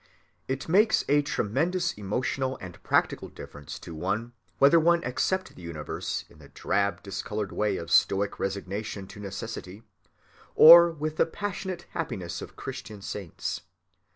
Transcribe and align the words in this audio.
It 0.47 0.67
makes 0.67 1.05
a 1.07 1.21
tremendous 1.21 1.93
emotional 1.93 2.57
and 2.59 2.81
practical 2.81 3.27
difference 3.29 3.77
to 3.81 3.93
one 3.93 4.33
whether 4.57 4.79
one 4.79 5.03
accept 5.03 5.53
the 5.55 5.61
universe 5.61 6.25
in 6.27 6.39
the 6.39 6.49
drab 6.49 7.03
discolored 7.03 7.51
way 7.51 7.77
of 7.77 7.91
stoic 7.91 8.39
resignation 8.39 9.05
to 9.09 9.19
necessity, 9.19 9.83
or 10.55 10.89
with 10.89 11.17
the 11.17 11.27
passionate 11.27 11.85
happiness 11.91 12.41
of 12.41 12.55
Christian 12.55 12.99
saints. 13.03 13.61